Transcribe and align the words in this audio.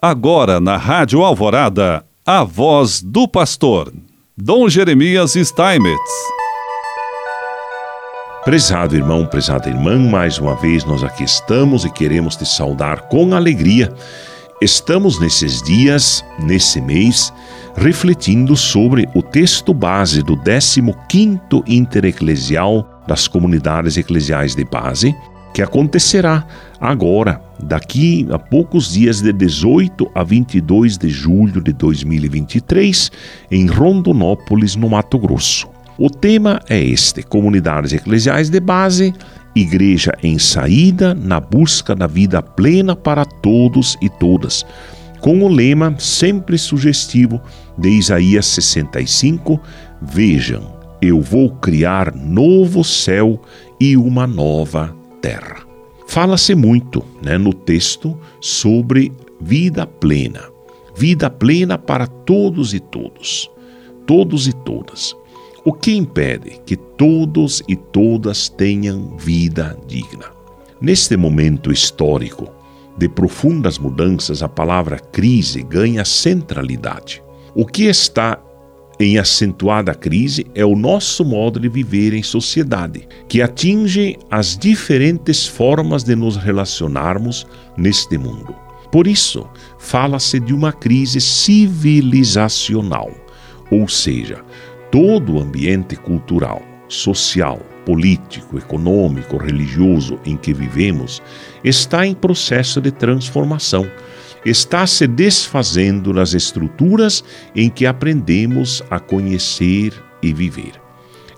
Agora 0.00 0.60
na 0.60 0.76
Rádio 0.76 1.24
Alvorada, 1.24 2.04
a 2.24 2.44
voz 2.44 3.02
do 3.02 3.26
pastor, 3.26 3.92
Dom 4.36 4.68
Jeremias 4.68 5.32
Steinmetz. 5.32 6.12
Prezado 8.44 8.94
irmão, 8.94 9.26
prezada 9.26 9.68
irmã, 9.68 9.98
mais 9.98 10.38
uma 10.38 10.54
vez 10.54 10.84
nós 10.84 11.02
aqui 11.02 11.24
estamos 11.24 11.84
e 11.84 11.90
queremos 11.90 12.36
te 12.36 12.46
saudar 12.46 13.08
com 13.08 13.34
alegria. 13.34 13.92
Estamos 14.62 15.20
nesses 15.20 15.60
dias, 15.60 16.24
nesse 16.38 16.80
mês, 16.80 17.32
refletindo 17.74 18.56
sobre 18.56 19.08
o 19.16 19.22
texto 19.22 19.74
base 19.74 20.22
do 20.22 20.36
15º 20.36 21.64
Intereclesial 21.66 22.88
das 23.04 23.26
Comunidades 23.26 23.96
Eclesiais 23.96 24.54
de 24.54 24.64
Base, 24.64 25.12
que 25.58 25.62
acontecerá 25.62 26.46
agora, 26.80 27.42
daqui 27.60 28.28
a 28.30 28.38
poucos 28.38 28.92
dias, 28.92 29.20
de 29.20 29.32
18 29.32 30.08
a 30.14 30.22
22 30.22 30.96
de 30.96 31.08
julho 31.08 31.60
de 31.60 31.72
2023, 31.72 33.10
em 33.50 33.66
Rondonópolis, 33.66 34.76
no 34.76 34.88
Mato 34.88 35.18
Grosso. 35.18 35.68
O 35.98 36.08
tema 36.08 36.60
é 36.68 36.80
este: 36.80 37.24
Comunidades 37.24 37.92
Eclesiais 37.92 38.48
de 38.48 38.60
Base, 38.60 39.12
Igreja 39.52 40.12
em 40.22 40.38
Saída 40.38 41.12
na 41.12 41.40
busca 41.40 41.92
da 41.92 42.06
vida 42.06 42.40
plena 42.40 42.94
para 42.94 43.24
todos 43.24 43.98
e 44.00 44.08
todas, 44.08 44.64
com 45.20 45.42
o 45.42 45.48
lema 45.48 45.92
sempre 45.98 46.56
sugestivo 46.56 47.42
de 47.76 47.88
Isaías 47.88 48.46
65: 48.46 49.60
Vejam, 50.00 50.72
eu 51.02 51.20
vou 51.20 51.50
criar 51.50 52.14
novo 52.14 52.84
céu 52.84 53.42
e 53.80 53.96
uma 53.96 54.24
nova 54.24 54.96
terra. 55.20 55.66
Fala-se 56.06 56.54
muito 56.54 57.04
né, 57.22 57.36
no 57.36 57.52
texto 57.52 58.18
sobre 58.40 59.12
vida 59.40 59.86
plena. 59.86 60.42
Vida 60.96 61.30
plena 61.30 61.78
para 61.78 62.06
todos 62.06 62.74
e 62.74 62.80
todos. 62.80 63.50
Todos 64.06 64.48
e 64.48 64.52
todas. 64.52 65.14
O 65.64 65.72
que 65.72 65.94
impede 65.94 66.60
que 66.64 66.76
todos 66.76 67.62
e 67.68 67.76
todas 67.76 68.48
tenham 68.48 69.16
vida 69.18 69.78
digna? 69.86 70.30
Neste 70.80 71.16
momento 71.16 71.70
histórico 71.70 72.48
de 72.96 73.08
profundas 73.08 73.78
mudanças, 73.78 74.42
a 74.42 74.48
palavra 74.48 74.98
crise 74.98 75.62
ganha 75.62 76.04
centralidade. 76.04 77.22
O 77.54 77.66
que 77.66 77.84
está 77.84 78.40
em 79.00 79.16
acentuada 79.16 79.94
crise 79.94 80.44
é 80.54 80.64
o 80.64 80.74
nosso 80.74 81.24
modo 81.24 81.60
de 81.60 81.68
viver 81.68 82.12
em 82.12 82.22
sociedade, 82.22 83.06
que 83.28 83.40
atinge 83.40 84.16
as 84.28 84.56
diferentes 84.56 85.46
formas 85.46 86.02
de 86.02 86.16
nos 86.16 86.36
relacionarmos 86.36 87.46
neste 87.76 88.18
mundo. 88.18 88.56
Por 88.90 89.06
isso, 89.06 89.46
fala-se 89.78 90.40
de 90.40 90.52
uma 90.52 90.72
crise 90.72 91.20
civilizacional, 91.20 93.12
ou 93.70 93.86
seja, 93.86 94.42
todo 94.90 95.34
o 95.34 95.40
ambiente 95.40 95.94
cultural, 95.94 96.60
social, 96.88 97.60
político, 97.84 98.58
econômico, 98.58 99.36
religioso 99.36 100.18
em 100.24 100.36
que 100.36 100.52
vivemos 100.52 101.22
está 101.62 102.06
em 102.06 102.14
processo 102.14 102.80
de 102.80 102.90
transformação 102.90 103.88
está 104.44 104.86
se 104.86 105.06
desfazendo 105.06 106.12
nas 106.12 106.34
estruturas 106.34 107.24
em 107.54 107.68
que 107.68 107.86
aprendemos 107.86 108.82
a 108.90 108.98
conhecer 109.00 109.92
e 110.22 110.32
viver. 110.32 110.72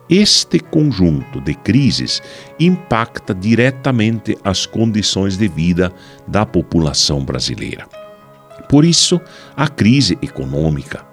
Este 0.08 0.58
conjunto 0.58 1.40
de 1.40 1.54
crises 1.54 2.20
impacta 2.58 3.32
diretamente 3.32 4.36
as 4.42 4.66
condições 4.66 5.36
de 5.36 5.46
vida 5.46 5.92
da 6.26 6.44
população 6.44 7.24
brasileira. 7.24 7.86
Por 8.68 8.84
isso, 8.84 9.20
a 9.56 9.68
crise 9.68 10.18
econômica, 10.20 11.04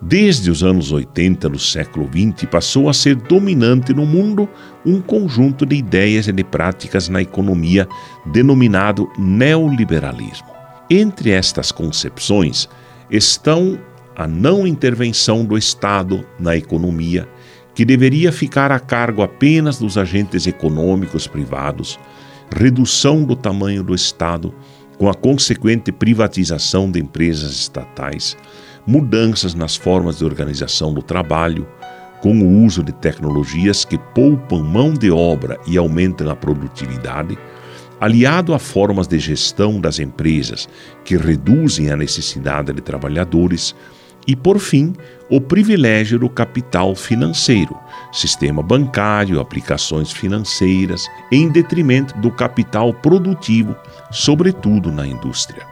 desde 0.00 0.50
os 0.50 0.64
anos 0.64 0.90
80 0.90 1.48
do 1.48 1.58
século 1.58 2.08
XX, 2.08 2.48
passou 2.50 2.88
a 2.88 2.92
ser 2.92 3.14
dominante 3.14 3.94
no 3.94 4.04
mundo 4.04 4.48
um 4.84 5.00
conjunto 5.00 5.64
de 5.64 5.76
ideias 5.76 6.26
e 6.26 6.32
de 6.32 6.42
práticas 6.42 7.08
na 7.08 7.22
economia 7.22 7.86
denominado 8.26 9.08
neoliberalismo. 9.16 10.61
Entre 10.94 11.30
estas 11.30 11.72
concepções 11.72 12.68
estão 13.10 13.78
a 14.14 14.26
não 14.26 14.66
intervenção 14.66 15.42
do 15.42 15.56
Estado 15.56 16.22
na 16.38 16.54
economia, 16.54 17.26
que 17.74 17.82
deveria 17.82 18.30
ficar 18.30 18.70
a 18.70 18.78
cargo 18.78 19.22
apenas 19.22 19.78
dos 19.78 19.96
agentes 19.96 20.46
econômicos 20.46 21.26
privados, 21.26 21.98
redução 22.54 23.24
do 23.24 23.34
tamanho 23.34 23.82
do 23.82 23.94
Estado, 23.94 24.54
com 24.98 25.08
a 25.08 25.14
consequente 25.14 25.90
privatização 25.90 26.90
de 26.90 27.00
empresas 27.00 27.52
estatais, 27.52 28.36
mudanças 28.86 29.54
nas 29.54 29.74
formas 29.74 30.18
de 30.18 30.26
organização 30.26 30.92
do 30.92 31.00
trabalho, 31.00 31.66
com 32.20 32.38
o 32.38 32.66
uso 32.66 32.82
de 32.82 32.92
tecnologias 32.92 33.82
que 33.82 33.96
poupam 33.96 34.62
mão 34.62 34.92
de 34.92 35.10
obra 35.10 35.58
e 35.66 35.78
aumentam 35.78 36.28
a 36.28 36.36
produtividade 36.36 37.38
aliado 38.02 38.52
a 38.52 38.58
formas 38.58 39.06
de 39.06 39.16
gestão 39.16 39.80
das 39.80 40.00
empresas 40.00 40.68
que 41.04 41.16
reduzem 41.16 41.88
a 41.88 41.96
necessidade 41.96 42.72
de 42.72 42.80
trabalhadores, 42.80 43.76
e, 44.26 44.34
por 44.34 44.58
fim, 44.58 44.92
o 45.30 45.40
privilégio 45.40 46.18
do 46.18 46.28
capital 46.28 46.96
financeiro, 46.96 47.78
sistema 48.12 48.60
bancário, 48.60 49.38
aplicações 49.38 50.10
financeiras, 50.10 51.06
em 51.30 51.48
detrimento 51.48 52.18
do 52.18 52.32
capital 52.32 52.92
produtivo, 52.92 53.76
sobretudo 54.10 54.90
na 54.90 55.06
indústria. 55.06 55.64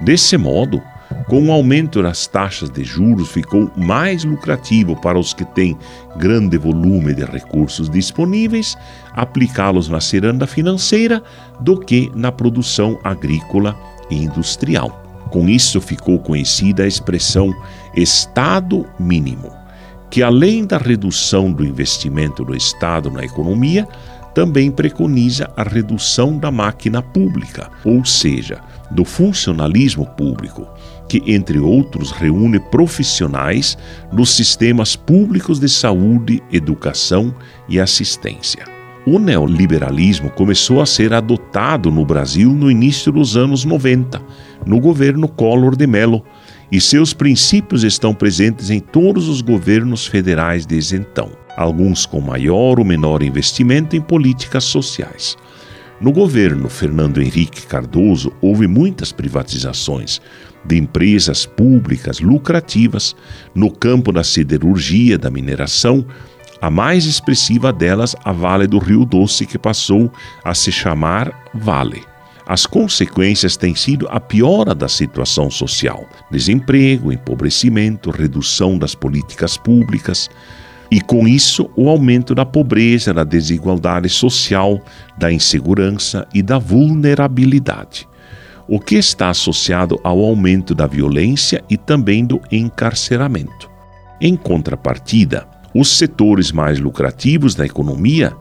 Desse 0.00 0.36
modo, 0.36 0.82
com 1.30 1.46
o 1.46 1.52
aumento 1.52 2.02
das 2.02 2.26
taxas 2.26 2.68
de 2.68 2.82
juros, 2.82 3.30
ficou 3.30 3.70
mais 3.76 4.24
lucrativo 4.24 5.00
para 5.00 5.16
os 5.16 5.32
que 5.32 5.44
têm 5.44 5.78
grande 6.16 6.58
volume 6.58 7.14
de 7.14 7.24
recursos 7.24 7.88
disponíveis 7.88 8.76
aplicá-los 9.12 9.88
na 9.88 10.00
ciranda 10.00 10.44
financeira 10.44 11.22
do 11.60 11.78
que 11.78 12.10
na 12.16 12.32
produção 12.32 12.98
agrícola 13.04 13.78
e 14.10 14.16
industrial. 14.16 15.04
Com 15.30 15.48
isso 15.48 15.80
ficou 15.80 16.18
conhecida 16.18 16.82
a 16.82 16.88
expressão 16.88 17.54
Estado 17.94 18.84
mínimo, 18.98 19.52
que 20.10 20.24
além 20.24 20.66
da 20.66 20.78
redução 20.78 21.52
do 21.52 21.64
investimento 21.64 22.44
do 22.44 22.56
Estado 22.56 23.08
na 23.08 23.24
economia, 23.24 23.86
também 24.34 24.70
preconiza 24.70 25.50
a 25.56 25.62
redução 25.62 26.38
da 26.38 26.50
máquina 26.50 27.02
pública, 27.02 27.70
ou 27.84 28.04
seja, 28.04 28.60
do 28.90 29.04
funcionalismo 29.04 30.06
público, 30.06 30.66
que, 31.08 31.22
entre 31.26 31.58
outros, 31.58 32.12
reúne 32.12 32.60
profissionais 32.60 33.76
dos 34.12 34.30
sistemas 34.30 34.94
públicos 34.94 35.58
de 35.58 35.68
saúde, 35.68 36.42
educação 36.52 37.34
e 37.68 37.80
assistência. 37.80 38.64
O 39.06 39.18
neoliberalismo 39.18 40.30
começou 40.30 40.80
a 40.80 40.86
ser 40.86 41.12
adotado 41.14 41.90
no 41.90 42.04
Brasil 42.04 42.50
no 42.50 42.70
início 42.70 43.10
dos 43.10 43.36
anos 43.36 43.64
90, 43.64 44.20
no 44.66 44.78
governo 44.78 45.26
Collor 45.26 45.74
de 45.74 45.86
Mello, 45.86 46.22
e 46.70 46.80
seus 46.80 47.12
princípios 47.12 47.82
estão 47.82 48.14
presentes 48.14 48.70
em 48.70 48.78
todos 48.78 49.28
os 49.28 49.40
governos 49.40 50.06
federais 50.06 50.64
desde 50.64 50.96
então, 50.96 51.32
alguns 51.56 52.06
com 52.06 52.20
maior 52.20 52.78
ou 52.78 52.84
menor 52.84 53.22
investimento 53.22 53.96
em 53.96 54.00
políticas 54.00 54.64
sociais. 54.64 55.36
No 56.00 56.12
governo 56.12 56.68
Fernando 56.68 57.20
Henrique 57.20 57.66
Cardoso, 57.66 58.32
houve 58.40 58.66
muitas 58.66 59.12
privatizações 59.12 60.20
de 60.64 60.78
empresas 60.78 61.44
públicas 61.44 62.20
lucrativas 62.20 63.14
no 63.54 63.70
campo 63.70 64.10
da 64.10 64.24
siderurgia, 64.24 65.18
da 65.18 65.30
mineração, 65.30 66.06
a 66.60 66.70
mais 66.70 67.04
expressiva 67.06 67.72
delas, 67.72 68.14
a 68.24 68.32
Vale 68.32 68.66
do 68.66 68.78
Rio 68.78 69.04
Doce, 69.04 69.46
que 69.46 69.58
passou 69.58 70.12
a 70.44 70.54
se 70.54 70.70
chamar 70.70 71.50
Vale. 71.54 72.02
As 72.46 72.66
consequências 72.66 73.56
têm 73.56 73.74
sido 73.74 74.08
a 74.10 74.18
piora 74.18 74.74
da 74.74 74.88
situação 74.88 75.50
social: 75.50 76.06
desemprego, 76.30 77.12
empobrecimento, 77.12 78.10
redução 78.10 78.76
das 78.76 78.94
políticas 78.94 79.56
públicas, 79.56 80.28
e 80.90 81.00
com 81.00 81.28
isso 81.28 81.70
o 81.76 81.88
aumento 81.88 82.34
da 82.34 82.44
pobreza, 82.44 83.14
da 83.14 83.22
desigualdade 83.22 84.08
social, 84.08 84.80
da 85.16 85.32
insegurança 85.32 86.26
e 86.34 86.42
da 86.42 86.58
vulnerabilidade, 86.58 88.08
o 88.66 88.80
que 88.80 88.96
está 88.96 89.30
associado 89.30 90.00
ao 90.02 90.18
aumento 90.20 90.74
da 90.74 90.86
violência 90.86 91.62
e 91.70 91.76
também 91.76 92.24
do 92.24 92.40
encarceramento. 92.50 93.70
Em 94.20 94.34
contrapartida, 94.34 95.46
os 95.72 95.96
setores 95.96 96.50
mais 96.50 96.80
lucrativos 96.80 97.54
da 97.54 97.64
economia 97.64 98.32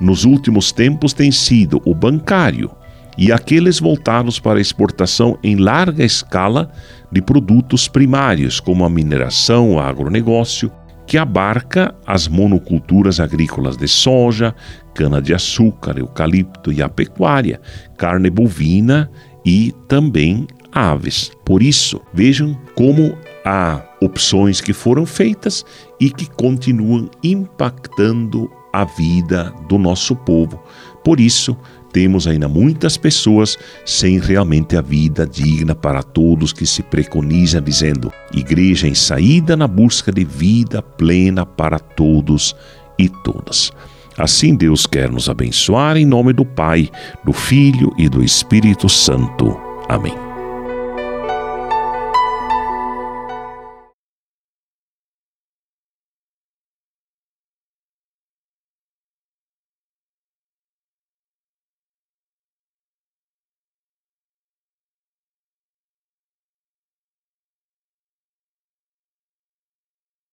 nos 0.00 0.24
últimos 0.24 0.70
tempos 0.70 1.12
têm 1.12 1.32
sido 1.32 1.82
o 1.84 1.94
bancário 1.94 2.70
e 3.18 3.32
aqueles 3.32 3.80
voltados 3.80 4.38
para 4.38 4.58
a 4.58 4.62
exportação 4.62 5.38
em 5.42 5.56
larga 5.56 6.04
escala 6.04 6.70
de 7.10 7.20
produtos 7.20 7.88
primários, 7.88 8.60
como 8.60 8.84
a 8.84 8.90
mineração, 8.90 9.72
o 9.72 9.80
agronegócio, 9.80 10.70
que 11.06 11.16
abarca 11.16 11.94
as 12.06 12.26
monoculturas 12.28 13.20
agrícolas 13.20 13.76
de 13.76 13.86
soja, 13.86 14.54
cana-de-açúcar, 14.94 15.98
eucalipto 15.98 16.72
e 16.72 16.82
a 16.82 16.88
pecuária, 16.88 17.60
carne 17.96 18.28
bovina 18.28 19.10
e 19.44 19.72
também 19.86 20.46
aves. 20.72 21.30
Por 21.44 21.62
isso, 21.62 22.00
vejam 22.12 22.58
como 22.74 23.16
há 23.44 23.82
opções 24.02 24.60
que 24.60 24.72
foram 24.72 25.06
feitas 25.06 25.64
e 26.00 26.10
que 26.10 26.28
continuam 26.28 27.08
impactando 27.22 28.50
a 28.72 28.84
vida 28.84 29.54
do 29.68 29.78
nosso 29.78 30.14
povo. 30.14 30.62
Por 31.02 31.20
isso, 31.20 31.56
temos 31.96 32.26
ainda 32.26 32.46
muitas 32.46 32.98
pessoas 32.98 33.56
sem 33.82 34.18
realmente 34.18 34.76
a 34.76 34.82
vida 34.82 35.26
digna 35.26 35.74
para 35.74 36.02
todos 36.02 36.52
que 36.52 36.66
se 36.66 36.82
preconiza 36.82 37.58
dizendo: 37.58 38.12
igreja 38.34 38.86
em 38.86 38.94
saída 38.94 39.56
na 39.56 39.66
busca 39.66 40.12
de 40.12 40.22
vida 40.22 40.82
plena 40.82 41.46
para 41.46 41.78
todos 41.78 42.54
e 42.98 43.08
todas. 43.08 43.72
Assim 44.18 44.54
Deus 44.54 44.84
quer 44.86 45.10
nos 45.10 45.30
abençoar 45.30 45.96
em 45.96 46.04
nome 46.04 46.34
do 46.34 46.44
Pai, 46.44 46.90
do 47.24 47.32
Filho 47.32 47.90
e 47.96 48.10
do 48.10 48.22
Espírito 48.22 48.90
Santo. 48.90 49.58
Amém. 49.88 50.25